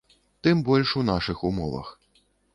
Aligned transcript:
Тым 0.47 0.63
больш 0.69 0.95
у 1.01 1.03
нашых 1.11 1.45
умовах. 1.51 1.95